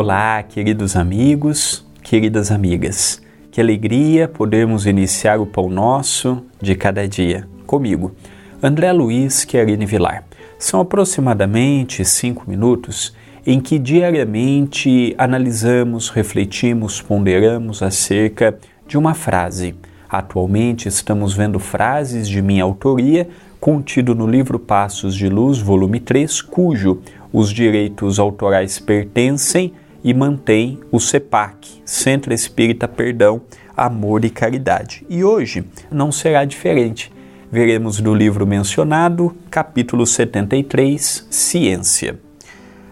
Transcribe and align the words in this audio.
Olá, 0.00 0.40
queridos 0.44 0.94
amigos, 0.94 1.84
queridas 2.04 2.52
amigas. 2.52 3.20
Que 3.50 3.60
alegria 3.60 4.28
podermos 4.28 4.86
iniciar 4.86 5.40
o 5.40 5.46
Pão 5.46 5.68
Nosso 5.68 6.44
de 6.62 6.76
cada 6.76 7.08
dia. 7.08 7.48
Comigo, 7.66 8.14
André 8.62 8.92
Luiz 8.92 9.44
Querine 9.44 9.84
Vilar. 9.86 10.22
São 10.56 10.78
aproximadamente 10.78 12.04
cinco 12.04 12.44
minutos 12.46 13.12
em 13.44 13.58
que 13.58 13.76
diariamente 13.76 15.16
analisamos, 15.18 16.10
refletimos, 16.10 17.02
ponderamos 17.02 17.82
acerca 17.82 18.56
de 18.86 18.96
uma 18.96 19.14
frase. 19.14 19.74
Atualmente 20.08 20.86
estamos 20.86 21.34
vendo 21.34 21.58
frases 21.58 22.28
de 22.28 22.40
minha 22.40 22.62
autoria 22.62 23.28
contido 23.58 24.14
no 24.14 24.28
livro 24.28 24.60
Passos 24.60 25.16
de 25.16 25.28
Luz, 25.28 25.58
volume 25.58 25.98
3, 25.98 26.40
cujo 26.42 27.00
os 27.32 27.50
direitos 27.50 28.20
autorais 28.20 28.78
pertencem 28.78 29.72
e 30.08 30.14
mantém 30.14 30.80
o 30.90 30.98
CEPAC, 30.98 31.82
Centro 31.84 32.32
Espírita 32.32 32.88
Perdão, 32.88 33.42
Amor 33.76 34.24
e 34.24 34.30
Caridade. 34.30 35.04
E 35.06 35.22
hoje 35.22 35.66
não 35.92 36.10
será 36.10 36.46
diferente. 36.46 37.12
Veremos 37.52 38.00
do 38.00 38.14
livro 38.14 38.46
mencionado, 38.46 39.36
capítulo 39.50 40.06
73, 40.06 41.26
Ciência. 41.28 42.18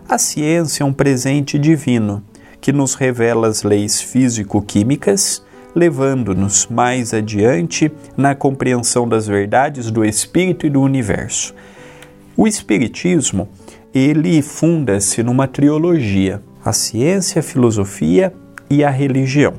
A 0.07 0.19
ciência 0.19 0.83
é 0.83 0.87
um 0.87 0.93
presente 0.93 1.59
divino 1.59 2.23
que 2.61 2.71
nos 2.71 2.93
revela 2.93 3.49
as 3.49 3.63
leis 3.63 3.99
físico-químicas, 3.99 5.43
levando-nos 5.75 6.67
mais 6.67 7.15
adiante 7.15 7.91
na 8.15 8.35
compreensão 8.35 9.09
das 9.09 9.27
verdades 9.27 9.91
do 9.91 10.05
espírito 10.05 10.67
e 10.67 10.71
do 10.71 10.83
universo. 10.83 11.55
O 12.37 12.47
espiritismo 12.47 13.49
ele 13.95 14.43
funda-se 14.43 15.23
numa 15.23 15.49
trilogia: 15.49 16.43
a 16.71 16.73
ciência, 16.73 17.41
a 17.41 17.43
filosofia 17.43 18.33
e 18.69 18.83
a 18.85 18.91
religião. 18.91 19.55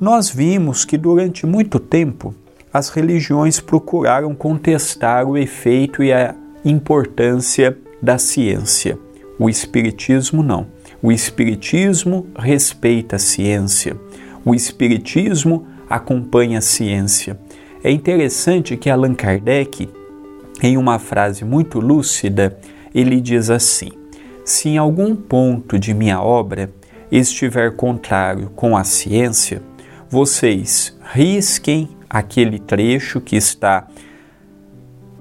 Nós 0.00 0.28
vimos 0.28 0.84
que 0.84 0.98
durante 0.98 1.46
muito 1.46 1.78
tempo 1.78 2.34
as 2.72 2.90
religiões 2.90 3.60
procuraram 3.60 4.34
contestar 4.34 5.26
o 5.26 5.38
efeito 5.38 6.02
e 6.02 6.12
a 6.12 6.34
importância 6.64 7.76
da 8.02 8.18
ciência. 8.18 8.98
O 9.38 9.48
Espiritismo 9.48 10.42
não. 10.42 10.66
O 11.02 11.10
Espiritismo 11.10 12.26
respeita 12.38 13.16
a 13.16 13.18
ciência. 13.18 13.96
O 14.44 14.54
Espiritismo 14.54 15.66
acompanha 15.88 16.58
a 16.58 16.62
ciência. 16.62 17.38
É 17.82 17.90
interessante 17.90 18.76
que 18.76 18.90
Allan 18.90 19.14
Kardec, 19.14 19.88
em 20.62 20.76
uma 20.76 20.98
frase 20.98 21.44
muito 21.44 21.80
lúcida, 21.80 22.58
ele 22.94 23.20
diz 23.20 23.48
assim: 23.50 23.90
Se 24.46 24.68
em 24.68 24.78
algum 24.78 25.16
ponto 25.16 25.76
de 25.76 25.92
minha 25.92 26.22
obra 26.22 26.70
estiver 27.10 27.74
contrário 27.74 28.48
com 28.50 28.76
a 28.76 28.84
ciência, 28.84 29.60
vocês 30.08 30.96
risquem 31.12 31.88
aquele 32.08 32.60
trecho 32.60 33.20
que 33.20 33.34
está 33.34 33.88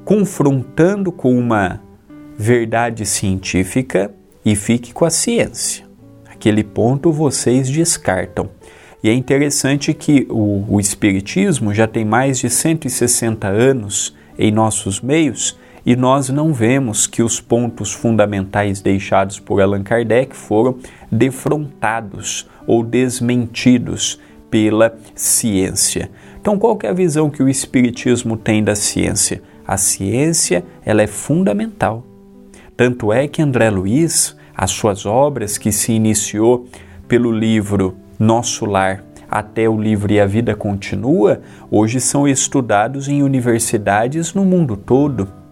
confrontando 0.06 1.12
com 1.12 1.36
uma 1.36 1.82
verdade 2.38 3.04
científica 3.04 4.14
e 4.46 4.56
fique 4.56 4.94
com 4.94 5.06
a 5.06 5.10
ciência. 5.10 5.88
Aquele 6.32 6.64
ponto 6.64 7.12
vocês 7.12 7.68
descartam. 7.68 8.48
E 9.04 9.10
é 9.10 9.14
interessante 9.14 9.92
que 9.92 10.28
o, 10.30 10.76
o 10.76 10.80
Espiritismo 10.80 11.74
já 11.74 11.88
tem 11.88 12.06
mais 12.06 12.38
de 12.38 12.48
160 12.48 13.48
anos 13.48 14.16
em 14.38 14.52
nossos 14.52 15.02
meios 15.02 15.58
e 15.86 15.96
nós 15.96 16.30
não 16.30 16.52
vemos 16.52 17.06
que 17.06 17.22
os 17.22 17.40
pontos 17.40 17.94
fundamentais 17.94 18.82
deixados 18.82 19.40
por 19.40 19.62
Allan 19.62 19.84
Kardec 19.84 20.36
foram 20.36 20.78
defrontados 21.12 22.48
ou 22.66 22.84
desmentidos 22.84 24.20
pela 24.50 24.98
ciência. 25.14 26.10
Então, 26.42 26.58
qual 26.58 26.78
é 26.82 26.88
a 26.88 26.94
visão 26.94 27.30
que 27.30 27.44
o 27.44 27.50
espiritismo 27.50 28.36
tem 28.36 28.64
da 28.64 28.76
ciência? 28.76 29.44
A 29.68 29.78
ciência, 29.78 30.64
ela 30.84 31.04
é 31.04 31.08
fundamental. 31.08 32.04
Tanto 32.76 33.14
é 33.14 33.28
que 33.28 33.42
André 33.42 33.70
Luiz, 33.70 34.36
as 34.56 34.72
suas 34.72 35.06
obras 35.06 35.58
que 35.58 35.72
se 35.72 35.92
iniciou 35.92 36.68
pelo 37.08 37.32
livro 37.32 37.96
Nosso 38.18 38.66
Lar 38.66 39.04
até 39.30 39.68
o 39.68 39.80
livro 39.80 40.12
E 40.12 40.20
a 40.20 40.26
Vida 40.26 40.56
Continua, 40.56 41.42
hoje 41.70 42.00
são 42.00 42.28
estudados 42.28 43.08
em 43.08 43.22
universidades 43.22 44.34
no 44.34 44.46
mundo 44.46 44.78
todo 44.78 45.45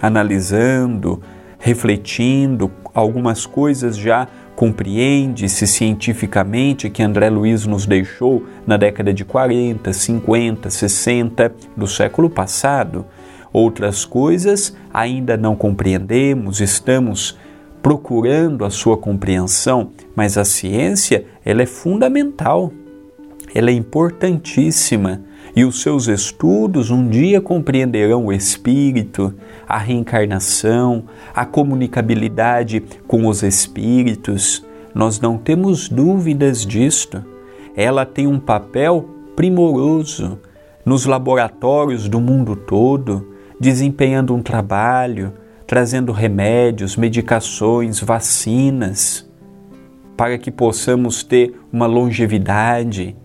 analisando, 0.00 1.20
refletindo, 1.58 2.70
algumas 2.94 3.46
coisas 3.46 3.96
já 3.96 4.26
compreende-se 4.56 5.66
cientificamente 5.66 6.90
que 6.90 7.02
André 7.02 7.30
Luiz 7.30 7.64
nos 7.66 7.86
deixou 7.86 8.44
na 8.66 8.76
década 8.76 9.12
de 9.12 9.24
40, 9.24 9.92
50, 9.92 10.68
60 10.68 11.54
do 11.76 11.86
século 11.86 12.28
passado. 12.28 13.06
Outras 13.52 14.04
coisas 14.04 14.76
ainda 14.92 15.36
não 15.36 15.56
compreendemos, 15.56 16.60
estamos 16.60 17.38
procurando 17.82 18.64
a 18.64 18.70
sua 18.70 18.96
compreensão, 18.96 19.92
mas 20.14 20.36
a 20.36 20.44
ciência 20.44 21.24
ela 21.44 21.62
é 21.62 21.66
fundamental, 21.66 22.70
ela 23.54 23.70
é 23.70 23.72
importantíssima 23.72 25.22
e 25.54 25.64
os 25.64 25.82
seus 25.82 26.06
estudos 26.06 26.90
um 26.90 27.08
dia 27.08 27.40
compreenderão 27.40 28.26
o 28.26 28.32
espírito, 28.32 29.34
a 29.66 29.78
reencarnação, 29.78 31.04
a 31.34 31.44
comunicabilidade 31.44 32.82
com 33.06 33.26
os 33.26 33.42
espíritos. 33.42 34.64
Nós 34.94 35.20
não 35.20 35.36
temos 35.36 35.88
dúvidas 35.88 36.64
disto. 36.64 37.24
Ela 37.76 38.04
tem 38.04 38.26
um 38.26 38.38
papel 38.38 39.08
primoroso 39.34 40.38
nos 40.84 41.06
laboratórios 41.06 42.08
do 42.08 42.20
mundo 42.20 42.56
todo, 42.56 43.28
desempenhando 43.58 44.34
um 44.34 44.42
trabalho, 44.42 45.32
trazendo 45.66 46.12
remédios, 46.12 46.96
medicações, 46.96 48.00
vacinas, 48.00 49.28
para 50.16 50.36
que 50.36 50.50
possamos 50.50 51.22
ter 51.22 51.54
uma 51.72 51.86
longevidade 51.86 53.16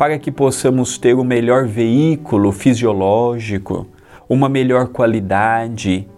para 0.00 0.18
que 0.18 0.32
possamos 0.32 0.96
ter 0.96 1.12
o 1.12 1.22
melhor 1.22 1.66
veículo 1.66 2.52
fisiológico, 2.52 3.86
uma 4.26 4.48
melhor 4.48 4.88
qualidade. 4.88 6.08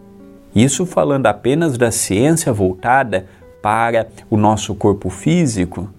Isso 0.54 0.86
falando 0.86 1.26
apenas 1.26 1.76
da 1.76 1.90
ciência 1.90 2.52
voltada 2.52 3.26
para 3.60 4.06
o 4.30 4.36
nosso 4.36 4.72
corpo 4.76 5.10
físico, 5.10 5.90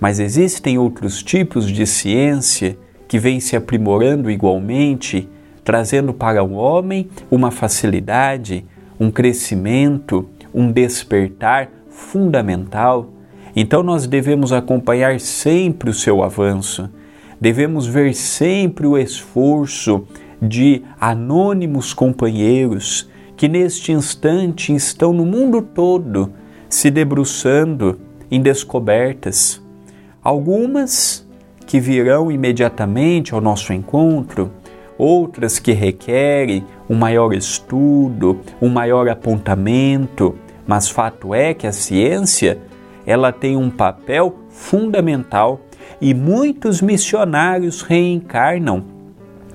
mas 0.00 0.18
existem 0.18 0.78
outros 0.78 1.22
tipos 1.22 1.70
de 1.70 1.86
ciência 1.86 2.78
que 3.06 3.18
vêm 3.18 3.38
se 3.38 3.54
aprimorando 3.54 4.30
igualmente, 4.30 5.28
trazendo 5.62 6.14
para 6.14 6.42
o 6.42 6.54
homem 6.54 7.10
uma 7.30 7.50
facilidade, 7.50 8.64
um 8.98 9.10
crescimento, 9.10 10.26
um 10.54 10.72
despertar 10.72 11.68
fundamental. 11.90 13.10
Então 13.54 13.82
nós 13.82 14.06
devemos 14.06 14.54
acompanhar 14.54 15.20
sempre 15.20 15.90
o 15.90 15.94
seu 15.94 16.22
avanço 16.22 16.88
devemos 17.40 17.86
ver 17.86 18.14
sempre 18.14 18.86
o 18.86 18.96
esforço 18.96 20.06
de 20.40 20.82
anônimos 21.00 21.92
companheiros 21.92 23.08
que 23.36 23.48
neste 23.48 23.92
instante 23.92 24.74
estão 24.74 25.12
no 25.12 25.26
mundo 25.26 25.60
todo 25.60 26.32
se 26.68 26.90
debruçando 26.90 28.00
em 28.30 28.40
descobertas. 28.40 29.62
Algumas 30.22 31.26
que 31.66 31.78
virão 31.78 32.30
imediatamente 32.30 33.34
ao 33.34 33.40
nosso 33.40 33.72
encontro, 33.72 34.50
outras 34.98 35.58
que 35.58 35.72
requerem 35.72 36.64
um 36.88 36.96
maior 36.96 37.34
estudo, 37.34 38.40
um 38.60 38.68
maior 38.68 39.08
apontamento, 39.08 40.36
mas 40.66 40.88
fato 40.88 41.34
é 41.34 41.52
que 41.52 41.66
a 41.66 41.72
ciência 41.72 42.58
ela 43.04 43.30
tem 43.30 43.56
um 43.56 43.70
papel 43.70 44.36
fundamental 44.48 45.60
e 46.00 46.14
muitos 46.14 46.80
missionários 46.80 47.82
reencarnam 47.82 48.84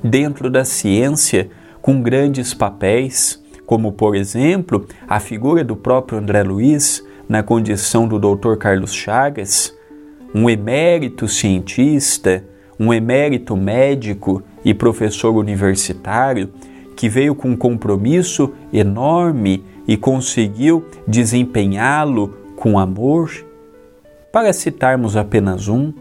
dentro 0.03 0.49
da 0.49 0.65
ciência 0.65 1.49
com 1.81 2.01
grandes 2.01 2.53
papéis, 2.53 3.43
como 3.65 3.91
por 3.91 4.15
exemplo 4.15 4.85
a 5.07 5.19
figura 5.19 5.63
do 5.63 5.75
próprio 5.75 6.19
André 6.19 6.43
Luiz 6.43 7.03
na 7.27 7.41
condição 7.41 8.07
do 8.07 8.19
Dr. 8.19 8.55
Carlos 8.57 8.93
Chagas, 8.93 9.75
um 10.33 10.49
emérito 10.49 11.27
cientista, 11.27 12.43
um 12.79 12.93
emérito 12.93 13.55
médico 13.55 14.43
e 14.65 14.73
professor 14.73 15.35
universitário 15.35 16.49
que 16.95 17.07
veio 17.09 17.33
com 17.33 17.49
um 17.49 17.55
compromisso 17.55 18.53
enorme 18.71 19.63
e 19.87 19.97
conseguiu 19.97 20.85
desempenhá-lo 21.07 22.37
com 22.55 22.77
amor. 22.77 23.31
Para 24.31 24.53
citarmos 24.53 25.17
apenas 25.17 25.67
um, 25.67 25.91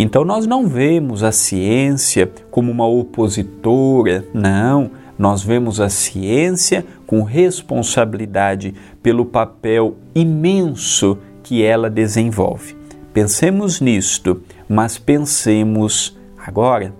então 0.00 0.24
nós 0.24 0.46
não 0.46 0.68
vemos 0.68 1.24
a 1.24 1.32
ciência 1.32 2.30
como 2.52 2.70
uma 2.70 2.86
opositora, 2.86 4.24
não. 4.32 4.92
Nós 5.18 5.42
vemos 5.42 5.80
a 5.80 5.88
ciência 5.88 6.86
com 7.04 7.24
responsabilidade 7.24 8.72
pelo 9.02 9.26
papel 9.26 9.96
imenso 10.14 11.18
que 11.42 11.64
ela 11.64 11.90
desenvolve. 11.90 12.76
Pensemos 13.12 13.80
nisto, 13.80 14.40
mas 14.68 14.96
pensemos 14.96 16.16
agora 16.46 16.94